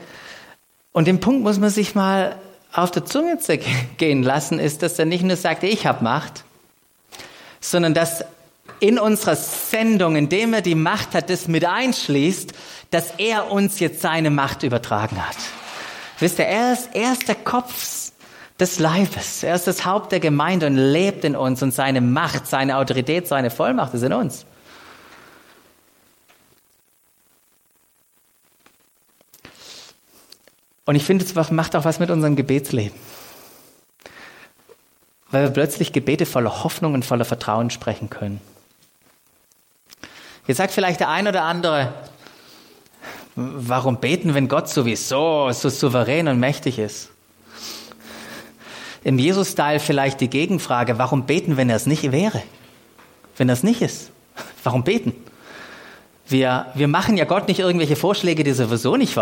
[0.92, 2.36] und den Punkt muss man sich mal
[2.72, 3.38] auf der Zunge
[3.98, 6.44] gehen lassen, ist, dass er nicht nur sagt, ich habe Macht,
[7.60, 8.24] sondern dass
[8.80, 12.52] in unserer Sendung, indem er die Macht hat, das mit einschließt,
[12.90, 15.36] dass er uns jetzt seine Macht übertragen hat.
[16.18, 18.12] Wisst ihr, er ist, er ist der Kopf
[18.58, 19.42] des Leibes.
[19.42, 23.28] Er ist das Haupt der Gemeinde und lebt in uns und seine Macht, seine Autorität,
[23.28, 24.46] seine Vollmacht ist in uns.
[30.86, 32.98] Und ich finde, es macht auch was mit unserem Gebetsleben.
[35.30, 38.40] Weil wir plötzlich Gebete voller Hoffnung und voller Vertrauen sprechen können.
[40.46, 41.92] Jetzt sagt vielleicht der ein oder andere,
[43.38, 47.10] Warum beten, wenn Gott sowieso so souverän und mächtig ist?
[49.04, 52.42] Im Jesus-Style vielleicht die Gegenfrage, warum beten, wenn er es nicht wäre?
[53.36, 54.10] Wenn er es nicht ist?
[54.64, 55.12] Warum beten?
[56.26, 59.16] Wir, wir machen ja Gott nicht irgendwelche Vorschläge, die er sowieso nicht,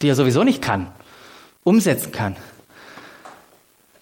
[0.00, 0.86] die er sowieso nicht kann,
[1.64, 2.36] umsetzen kann.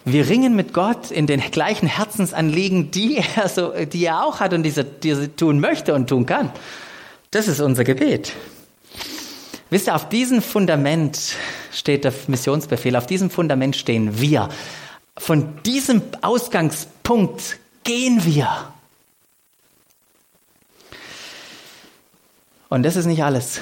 [0.05, 4.53] Wir ringen mit Gott in den gleichen Herzensanliegen, die er, so, die er auch hat
[4.53, 6.51] und die er, die er tun möchte und tun kann.
[7.31, 8.31] Das ist unser Gebet.
[9.69, 11.35] Wisst ihr, auf diesem Fundament
[11.71, 14.49] steht der Missionsbefehl, auf diesem Fundament stehen wir.
[15.17, 18.71] Von diesem Ausgangspunkt gehen wir.
[22.69, 23.59] Und das ist nicht alles.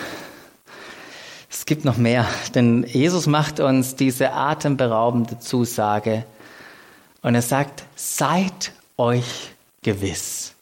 [1.49, 6.25] Es gibt noch mehr, denn Jesus macht uns diese atemberaubende Zusage
[7.21, 10.53] und er sagt, seid euch gewiss.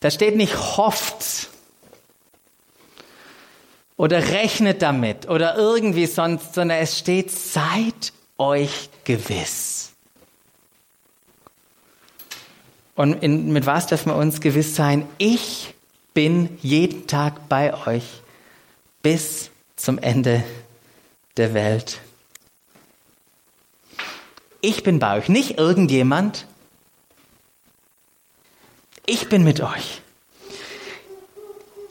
[0.00, 1.50] Da steht nicht hofft
[4.00, 9.92] oder rechnet damit oder irgendwie sonst, sondern es steht, seid euch gewiss.
[12.94, 15.06] Und in, mit was dürfen wir uns gewiss sein?
[15.18, 15.74] Ich
[16.14, 18.22] bin jeden Tag bei euch
[19.02, 20.44] bis zum Ende
[21.36, 22.00] der Welt.
[24.62, 26.46] Ich bin bei euch, nicht irgendjemand.
[29.04, 30.00] Ich bin mit euch.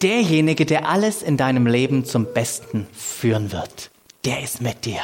[0.01, 3.91] Derjenige, der alles in deinem Leben zum Besten führen wird,
[4.25, 5.01] der ist mit dir.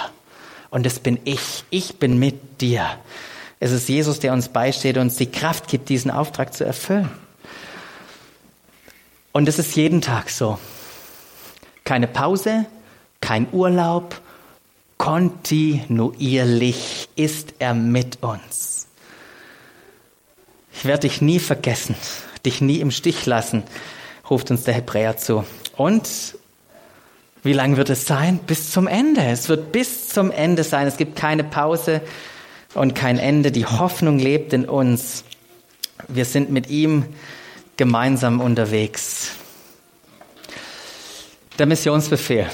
[0.70, 1.66] Und das bin ich.
[1.70, 2.98] Ich bin mit dir.
[3.60, 7.10] Es ist Jesus, der uns beisteht und uns die Kraft gibt, diesen Auftrag zu erfüllen.
[9.32, 10.60] Und es ist jeden Tag so.
[11.84, 12.66] Keine Pause,
[13.22, 14.22] kein Urlaub,
[14.98, 18.88] kontinuierlich ist er mit uns.
[20.74, 21.96] Ich werde dich nie vergessen,
[22.46, 23.64] dich nie im Stich lassen,
[24.30, 25.46] ruft uns der Hebräer zu.
[25.78, 26.38] Und
[27.44, 28.40] wie lang wird es sein?
[28.40, 29.24] Bis zum Ende.
[29.24, 30.88] Es wird bis zum Ende sein.
[30.88, 32.02] Es gibt keine Pause
[32.74, 33.52] und kein Ende.
[33.52, 35.24] Die Hoffnung lebt in uns.
[36.08, 37.06] Wir sind mit ihm
[37.78, 39.32] gemeinsam unterwegs.
[41.60, 42.50] Der Missionsbefehl,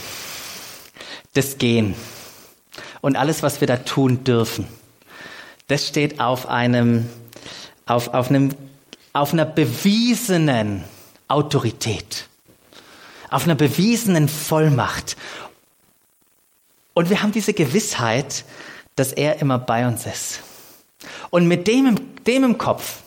[1.33, 1.95] das Gehen
[3.01, 4.67] und alles, was wir da tun dürfen,
[5.67, 7.09] das steht auf einem,
[7.85, 8.49] auf, auf einem,
[9.13, 10.83] auf einer bewiesenen
[11.31, 12.27] Autorität,
[13.29, 15.17] auf einer bewiesenen Vollmacht.
[16.93, 18.45] Und wir haben diese Gewissheit,
[18.95, 20.41] dass er immer bei uns ist.
[21.29, 22.97] Und mit dem, dem im Kopf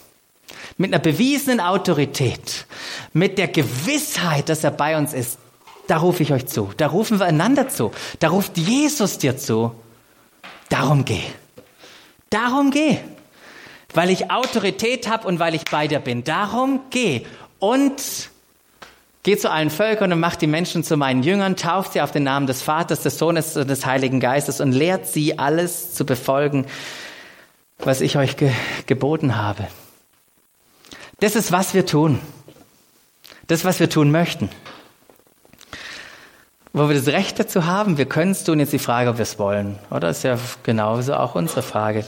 [0.77, 2.67] mit einer bewiesenen Autorität,
[3.13, 5.39] mit der Gewissheit, dass er bei uns ist,
[5.87, 9.73] da rufe ich euch zu, da rufen wir einander zu, da ruft Jesus dir zu,
[10.69, 11.23] darum geh.
[12.31, 12.99] Darum geh.
[13.93, 16.25] Weil ich Autorität habe und weil ich bei dir bin.
[16.25, 17.25] Darum geh.
[17.65, 18.29] Und
[19.23, 22.23] geh zu allen Völkern und mach die Menschen zu meinen Jüngern, tauft sie auf den
[22.23, 26.67] Namen des Vaters, des Sohnes und des Heiligen Geistes und lehrt sie alles zu befolgen,
[27.79, 28.53] was ich euch ge
[28.85, 29.67] geboten habe.
[31.21, 32.21] Das ist, was wir tun.
[33.47, 34.51] Das, was wir tun möchten.
[36.75, 39.23] Wo wir das Recht dazu haben, wir können es tun, jetzt die Frage, ob wir
[39.23, 39.79] es wollen.
[39.91, 42.05] Oder ist ja genauso auch unsere Frage.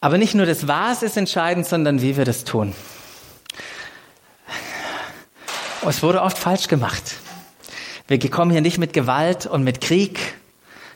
[0.00, 2.72] Aber nicht nur das Was ist entscheidend, sondern wie wir das tun.
[5.86, 7.16] Es wurde oft falsch gemacht.
[8.08, 10.18] Wir kommen hier nicht mit Gewalt und mit Krieg,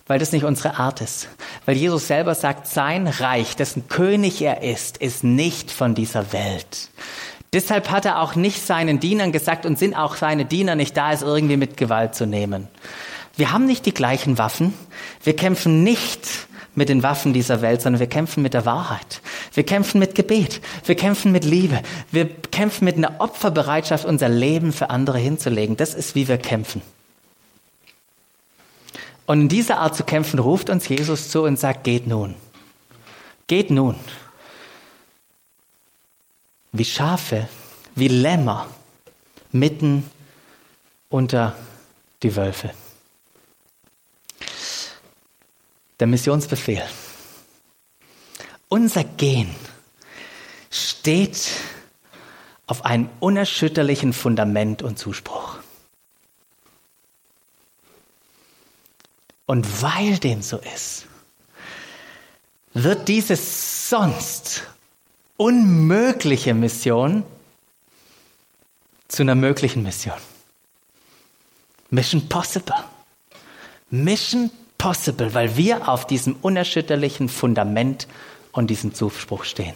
[0.07, 1.29] weil das nicht unsere Art ist.
[1.67, 6.89] Weil Jesus selber sagt, sein Reich, dessen König er ist, ist nicht von dieser Welt.
[7.53, 11.13] Deshalb hat er auch nicht seinen Dienern gesagt und sind auch seine Diener nicht da,
[11.13, 12.67] es irgendwie mit Gewalt zu nehmen.
[13.37, 14.73] Wir haben nicht die gleichen Waffen.
[15.23, 16.48] Wir kämpfen nicht
[16.79, 19.21] mit den Waffen dieser Welt, sondern wir kämpfen mit der Wahrheit.
[19.53, 20.63] Wir kämpfen mit Gebet.
[20.87, 21.83] Wir kämpfen mit Liebe.
[22.11, 25.77] Wir kämpfen mit einer Opferbereitschaft, unser Leben für andere hinzulegen.
[25.77, 26.81] Das ist, wie wir kämpfen.
[29.27, 32.35] Und in dieser Art zu kämpfen ruft uns Jesus zu und sagt, geht nun.
[33.47, 33.97] Geht nun.
[36.73, 37.49] Wie Schafe,
[37.95, 38.67] wie Lämmer
[39.53, 40.09] mitten
[41.11, 41.55] unter
[42.23, 42.71] die Wölfe.
[46.01, 46.85] Der Missionsbefehl.
[48.69, 49.55] Unser Gehen
[50.71, 51.51] steht
[52.67, 55.57] auf einem unerschütterlichen Fundament und Zuspruch.
[59.47, 61.07] Und weil dem so ist,
[62.75, 64.65] wird diese sonst
[65.39, 67.25] unmögliche Mission
[69.09, 70.19] zu einer möglichen Mission.
[71.89, 72.77] Mission possible.
[73.89, 78.07] Mission possible, weil wir auf diesem unerschütterlichen Fundament
[78.53, 79.75] und diesem Zuspruch stehen.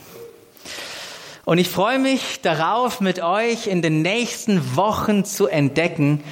[1.45, 6.23] Und ich freue mich darauf, mit euch in den nächsten Wochen zu entdecken,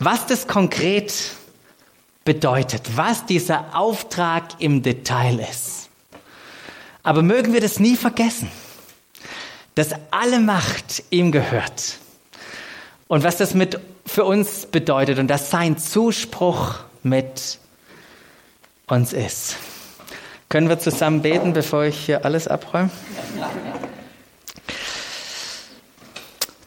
[0.00, 1.14] was das konkret
[2.24, 5.88] bedeutet, was dieser Auftrag im Detail ist.
[7.04, 8.50] Aber mögen wir das nie vergessen,
[9.76, 11.98] dass alle Macht ihm gehört
[13.06, 17.60] und was das mit für uns bedeutet und dass sein Zuspruch mit
[18.86, 19.56] uns ist.
[20.48, 22.90] Können wir zusammen beten, bevor ich hier alles abräume?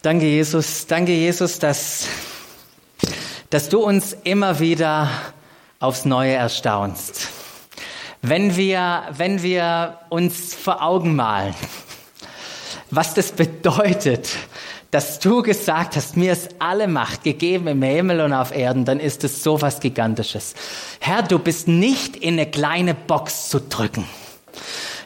[0.01, 0.87] Danke, Jesus.
[0.87, 2.07] Danke, Jesus, dass
[3.49, 5.09] dass du uns immer wieder
[5.79, 7.29] aufs Neue erstaunst.
[8.21, 11.55] Wenn wir, wenn wir uns vor Augen malen,
[12.91, 14.29] was das bedeutet,
[14.91, 18.99] dass du gesagt hast, mir ist alle Macht gegeben im Himmel und auf Erden, dann
[18.99, 20.55] ist es so was Gigantisches.
[20.99, 24.05] Herr, du bist nicht in eine kleine Box zu drücken.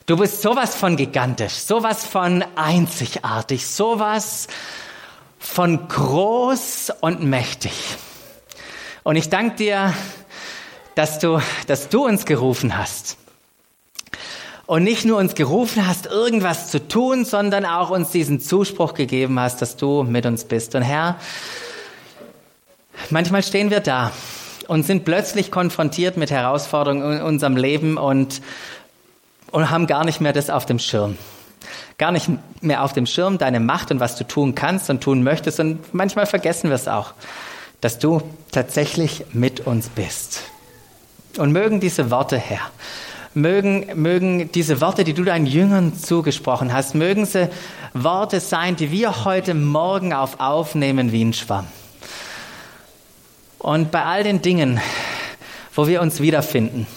[0.05, 4.47] Du bist sowas von gigantisch, sowas von einzigartig, sowas
[5.39, 7.71] von groß und mächtig.
[9.03, 9.93] Und ich danke dir,
[10.95, 13.17] dass du, dass du uns gerufen hast.
[14.65, 19.39] Und nicht nur uns gerufen hast, irgendwas zu tun, sondern auch uns diesen Zuspruch gegeben
[19.39, 20.73] hast, dass du mit uns bist.
[20.75, 21.17] Und Herr,
[23.09, 24.11] manchmal stehen wir da
[24.67, 28.41] und sind plötzlich konfrontiert mit Herausforderungen in unserem Leben und
[29.53, 31.15] und haben gar nicht mehr das auf dem Schirm.
[31.99, 32.27] Gar nicht
[32.61, 35.59] mehr auf dem Schirm deine Macht und was du tun kannst und tun möchtest.
[35.59, 37.13] Und manchmal vergessen wir es auch,
[37.79, 40.41] dass du tatsächlich mit uns bist.
[41.37, 42.61] Und mögen diese Worte, Herr,
[43.33, 47.49] mögen, mögen diese Worte, die du deinen Jüngern zugesprochen hast, mögen sie
[47.93, 51.67] Worte sein, die wir heute Morgen auf aufnehmen wie ein Schwamm.
[53.59, 54.81] Und bei all den Dingen,
[55.73, 56.87] wo wir uns wiederfinden,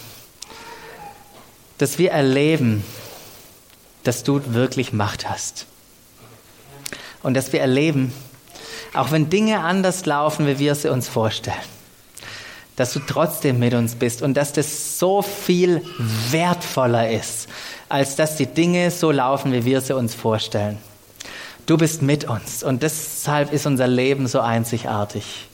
[1.79, 2.85] dass wir erleben,
[4.03, 5.67] dass du wirklich Macht hast.
[7.23, 8.13] Und dass wir erleben,
[8.95, 11.76] auch wenn Dinge anders laufen, wie wir sie uns vorstellen,
[12.77, 15.83] dass du trotzdem mit uns bist und dass das so viel
[16.31, 17.49] wertvoller ist,
[17.89, 20.79] als dass die Dinge so laufen, wie wir sie uns vorstellen.
[21.65, 25.49] Du bist mit uns und deshalb ist unser Leben so einzigartig.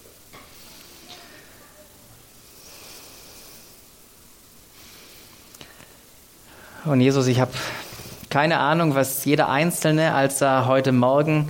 [6.84, 7.52] Und Jesus, ich habe
[8.28, 11.48] keine Ahnung, was jeder Einzelne, als er heute Morgen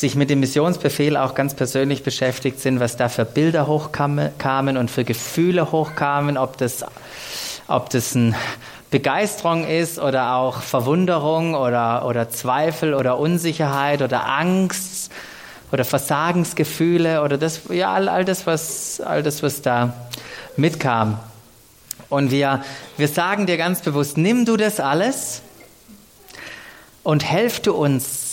[0.00, 4.90] sich mit dem Missionsbefehl auch ganz persönlich beschäftigt sind, was da für Bilder hochkamen und
[4.90, 6.84] für Gefühle hochkamen, ob das,
[7.66, 8.34] ob das ein
[8.90, 15.10] Begeisterung ist oder auch Verwunderung oder, oder Zweifel oder Unsicherheit oder Angst
[15.72, 19.92] oder Versagensgefühle oder das, ja, all, all das, was, all das, was da
[20.56, 21.18] mitkam.
[22.08, 22.62] Und wir,
[22.96, 25.42] wir sagen dir ganz bewusst, nimm du das alles
[27.02, 28.27] und helf du uns,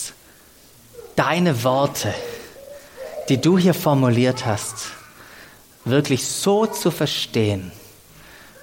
[1.15, 2.13] deine Worte,
[3.29, 4.87] die du hier formuliert hast,
[5.83, 7.71] wirklich so zu verstehen,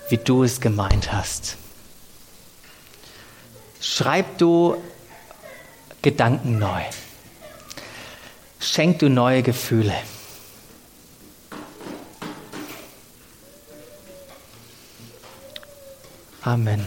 [0.08, 1.56] wie du es gemeint hast.
[3.80, 4.76] Schreib du
[6.02, 6.82] Gedanken neu.
[8.60, 9.94] Schenk du neue Gefühle.
[16.42, 16.84] Amen.